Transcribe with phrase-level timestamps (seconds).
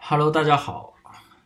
[0.00, 0.94] Hello，大家好，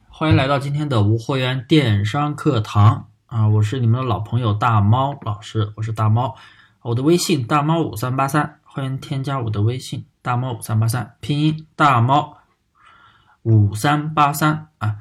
[0.08, 3.48] 欢迎来到今天的无货源电商课堂啊！
[3.48, 6.36] 我是你们的老朋友大猫老师，我是大猫，
[6.82, 12.38] 我的微信大猫五三八三，欢迎添加我的微信大猫五三八三，拼音大猫
[13.42, 14.98] 五三八三啊！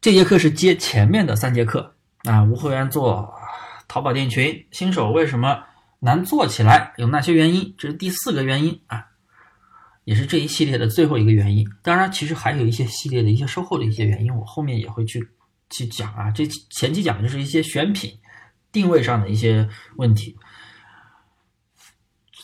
[0.00, 1.94] 这节课是接前面的三节课
[2.24, 3.32] 啊，无货源做
[3.88, 5.62] 淘宝店群，新手为什么
[6.00, 6.92] 难做起来？
[6.98, 7.74] 有哪些原因？
[7.78, 9.06] 这是第四个原因啊。
[10.04, 11.66] 也是这一系列的最后一个原因。
[11.82, 15.26] 当然，其实还有一些系列的一些售后的一些原因，我后面也会去
[15.70, 16.30] 去讲啊。
[16.30, 18.18] 这前期讲的就是一些选品、
[18.70, 20.36] 定位上的一些问题。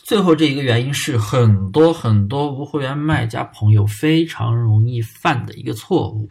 [0.05, 6.27] 最后这一个原因是很多很多无货源卖家朋友非常容易犯的一个错误，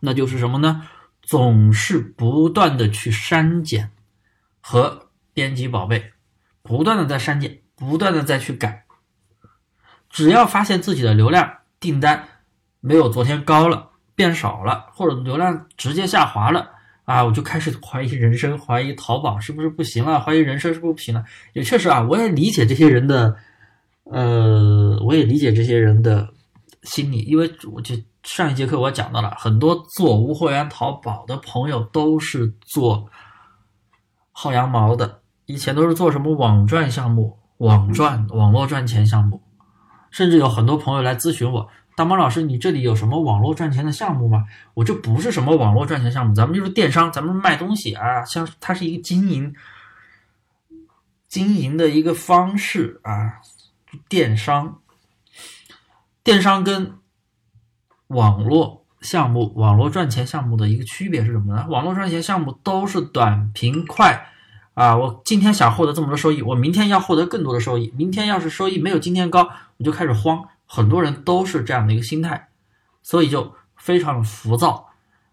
[0.00, 0.88] 那就是什么呢？
[1.20, 3.90] 总是不断的去删减
[4.60, 6.12] 和编辑宝贝，
[6.62, 8.83] 不断的在删减，不断的再去改。
[10.14, 12.28] 只要发现自己的流量订单
[12.78, 16.70] 没有昨天高了，变少了，或者流量直接下滑了
[17.04, 21.24] 啊，我就开始怀疑人生，怀疑淘宝是不是不行了，怀疑人生是不是不行了。
[21.52, 23.34] 也确实啊，我也理解这些人的，
[24.04, 26.28] 呃，我也理解这些人的
[26.84, 33.08] 心理，因为我就上一节课我讲到了，很多做无货源淘宝的朋友都是做
[34.32, 39.42] 薅羊毛的，以前都是做什么网赚项目、网赚、网络赚钱项目。
[40.14, 44.44] 甚至有很多朋友来咨询我，大猫老师，你这里有什么网络赚钱的项目吗？
[44.72, 49.52] 我这不是什么网络赚钱项目，咱们就是电商，咱们卖东西啊，像它是一个经营
[51.26, 53.40] 经营的一个方式啊，
[54.08, 54.78] 电商，
[56.22, 56.92] 电商跟
[58.06, 61.66] 网络项目、网络赚钱项目的一个区别是什么呢？
[61.68, 64.28] 网络赚钱项目都是短平快
[64.74, 69.48] 啊，我今天想获得这么多收益，我明天要获得更多的收益，明天要是收益没有今天高。
[69.76, 72.48] 我就开始慌，很多人都是这样的一个心态，
[73.02, 74.88] 所以就非常的浮躁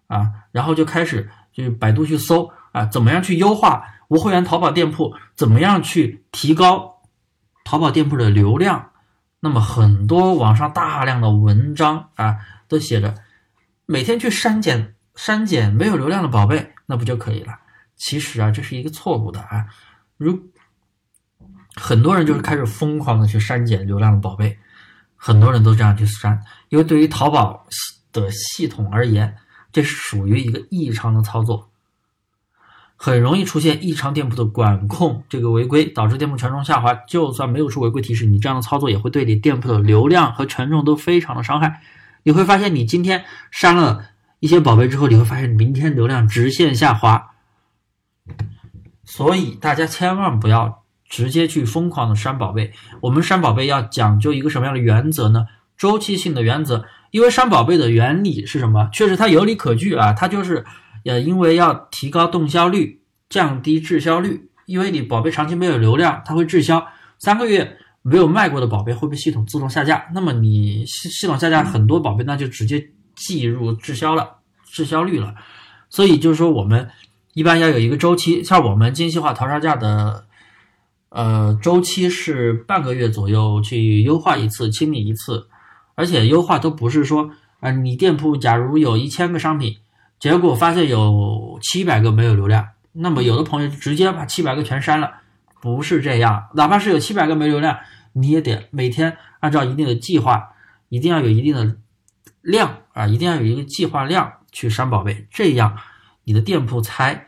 [0.07, 7.01] 啊，然后就开始就百度去搜啊，怎么样去优化无会员淘宝店铺，怎么样去提高
[7.63, 8.89] 淘宝店铺的流量？
[9.39, 12.37] 那么很多网上大量的文章啊，
[12.67, 13.15] 都写着
[13.87, 17.57] 每天去删减删减没有流量的宝贝，那不就可以了？
[18.01, 19.67] 其实啊，这是一个错误的啊，
[20.17, 20.49] 如。
[21.75, 24.57] 很多人就是开始疯狂的去删减流量的宝贝，
[25.15, 27.65] 很多人都这样去删，因为对于淘宝
[28.11, 29.37] 的系统而言，
[29.71, 31.69] 这属于一个异常的操作，
[32.97, 36.93] 很容易出现异常店铺的管控这个违规，导致店铺权重下滑。
[37.07, 41.81] 就算没有出违规提示，你这样的操作也会对你店铺的流量和权重都非常的伤害。
[42.23, 44.07] 你会发现，你今天删了
[44.39, 47.29] 一些宝贝之后，你会发现明天流量直线下滑。
[49.15, 50.79] 所以大家千万不要。
[51.11, 55.45] 直接去疯狂的删宝贝，我们删宝贝要讲究一个什么样的原则呢？
[55.77, 58.89] 周期性的原则，因为删宝贝的原理是什么？
[58.93, 60.63] 确实它有理可据啊，它就是
[61.03, 64.49] 呃，因为要提高动销率，降低滞销率。
[64.67, 66.81] 因为你宝贝长期没有流量，它会滞销，
[67.19, 70.05] 三个月没有卖过的宝贝会被系统自动下架。
[70.13, 72.81] 那么你系系统下架很多宝贝，那就直接
[73.15, 74.37] 计入滞销了，
[74.71, 75.35] 滞销率了。
[75.89, 76.89] 所以就是说，我们
[77.33, 80.25] 一般要有一个周期，像我们精细化淘沙价的。
[81.13, 85.45] 呃，周期是半个月左右去优化一次、清理一次，
[85.93, 89.75] 而且优化都不是说啊，你店铺假如有一千个商品，
[90.21, 95.11] 结果发现有七百个没有流量，那么有的朋友直接把七百个全删了，
[95.59, 97.77] 不是这样，哪怕是有七百个没流量，
[98.13, 100.53] 你也得每天按照一定的计划，
[100.87, 101.75] 一定要有一定的
[102.41, 105.77] 量啊，一定要有一个计划量去删宝贝，这样
[106.23, 107.27] 你的店铺才。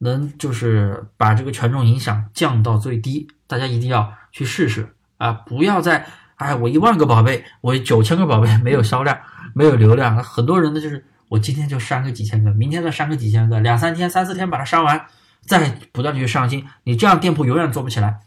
[0.00, 5.32] 能就是把这个权重影响降到最低，大家一定要去试试啊！
[5.32, 6.06] 不要再
[6.36, 9.18] 哎，我一万个宝贝，我九千个宝贝没有销量，
[9.56, 15.04] 没有流量，很多人呢就是我今天就删个几千个，明天再删个几千个，两三天、三四天把它删完，
[15.40, 18.20] 再不断去上新，你这样店铺永远做不起来，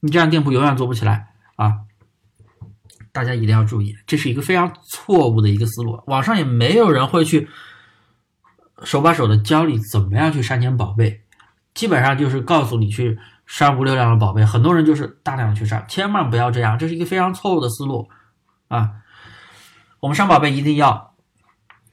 [0.00, 1.26] 你这样店铺永远做不起来
[1.56, 1.80] 啊！
[3.12, 7.50] 大家一定要注意，这是一个非常错误的一个思路，网上也没有人会去。
[8.84, 11.20] 手把手的教你怎么样去删减宝贝，
[11.74, 14.44] 基本上就是告诉你去删无流量的宝贝。
[14.44, 18.08] 很多人就是大量的去删，千万不要这样，这是一个非常错误的思路
[18.68, 18.92] 啊！
[20.00, 21.14] 我们删宝贝一定要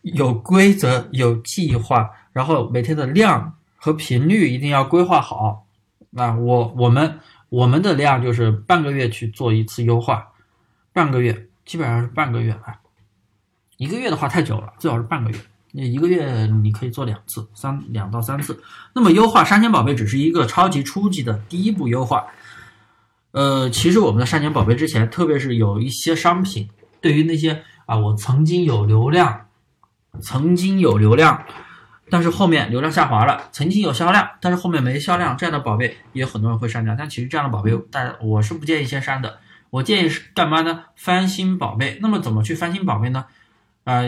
[0.01, 5.65] 有规则、有计划，然后每天的量和频率一定要规划好
[6.15, 6.35] 啊！
[6.35, 7.19] 我我们
[7.49, 10.27] 我们的量就是半个月去做一次优化，
[10.93, 12.79] 半个月基本上是半个月啊，
[13.75, 15.37] 一个月的话太久了，最好是半个月。
[15.71, 18.61] 那一个月你可以做两次，三两到三次。
[18.93, 22.25] 那么优化删减宝贝只是一个超级初级的第一步优化。
[23.31, 26.69] 呃，其实我们的删减宝贝之前，特别是有一些商品，
[27.01, 29.47] 对于那些啊，我曾经有流量，
[30.21, 31.43] 曾经有流量，
[32.09, 36.95] 但是后面流量下滑了；曾经有销量，但是后面没销量，这样的宝贝也很多人会删掉。
[36.97, 39.37] 但其实这样的宝贝，但我是不建议先删的。
[39.69, 40.85] 我建议是干嘛呢？
[40.95, 41.99] 翻新宝贝。
[42.01, 43.25] 那么怎么去翻新宝贝呢？
[43.87, 44.03] 啊，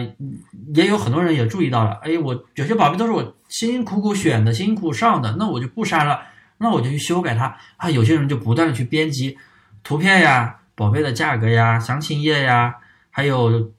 [0.76, 6.20] 也有很多人也注意到了，哎，我有些宝贝都是我辛辛苦苦选的、辛辛苦上的，那我就不删了，
[6.58, 7.90] 那我就去修改它啊。
[7.90, 9.38] 有些人就不断的去编辑
[9.82, 12.76] 图片呀、宝贝的价格呀、详情页呀，
[13.10, 13.72] 还有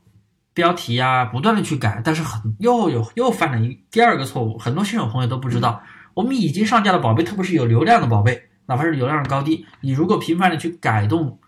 [0.55, 5.82] 标题呀，不断的去改，但是很又有又犯了一第二个错误，很多新手朋友都不知道，
[6.14, 11.38] 我们已经上架的宝贝，特别是有流量的宝贝，哪怕是流量的高低，你如果频繁的去改动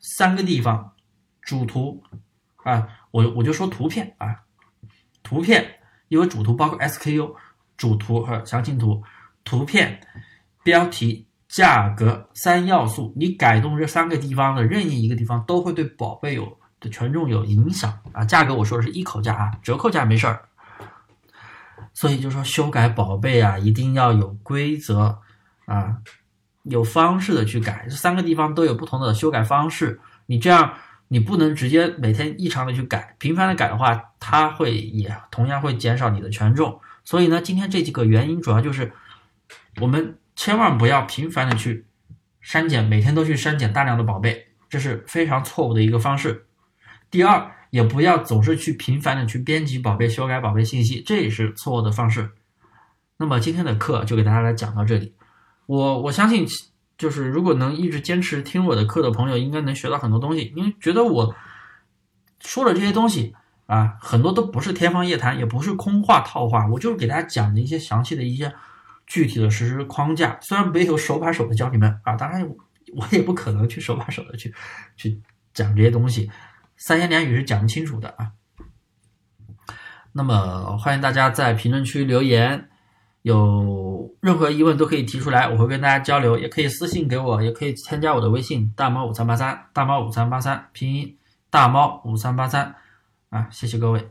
[0.00, 0.90] 三个地方，
[1.40, 2.02] 主图
[2.64, 2.88] 啊。
[3.12, 4.42] 我我就说图片啊，
[5.22, 5.64] 图片，
[6.08, 7.32] 因为主图包括 SKU
[7.76, 9.00] 主图和详情图，
[9.44, 10.00] 图片、
[10.64, 18.24] 标题、价格三要素，你改动这三个地方的任意一个地方，都会对宝贝有的权重有影响啊。
[18.24, 20.48] 价格我说的是一口价啊，折扣价没事儿。
[21.92, 25.16] 所以就说修改宝贝啊，一定要有规则
[25.66, 25.98] 啊，
[26.64, 30.74] 有方式的去改，这三个地方都有不同的修改方式，你这样。
[31.08, 36.80] 你不能直接每天异常的去改，频繁的改的话，它会也同样会减少你的权重。
[37.04, 38.90] 所以呢，今天这几个原因主要就是，
[39.80, 41.84] 我们千万不要频繁的去
[42.40, 46.46] 删减，每天都去删减大量的宝贝，这是非常错误的一个方式。
[47.10, 52.30] 第二，也不要总是去频繁的去编辑宝贝、修改宝贝信息，这也是错误的方式。
[53.18, 55.14] 那么今天的课就给大家来讲到这里，
[55.66, 56.46] 我我相信。
[56.96, 60.52] 就是如果能一直坚持听我的课的朋友，应该能学到很多东西。
[60.54, 61.34] 因为觉得我
[62.40, 63.34] 说的这些东西
[63.66, 68.54] 啊，很多都不是天方夜谭，也不是空话套话，我就是给大家讲的一些详细的一些
[69.06, 70.38] 具体的实施框架。
[70.40, 72.48] 虽然没有手把手的教你们啊，当然
[72.94, 74.54] 我也不可能去手把手的去
[74.96, 75.20] 去
[75.52, 76.30] 讲这些东西，
[76.76, 78.30] 三言两语是讲不清楚的啊。
[80.12, 82.68] 那么欢迎大家在评论区留言。
[83.24, 91.16] 有任何疑问都可以提出来，我会跟大家交流，也可以私信给我，也可以添加我的微信大猫五三八三大猫五三八三拼音
[91.48, 92.74] 大猫五三八三
[93.30, 94.10] 啊，谢谢各位。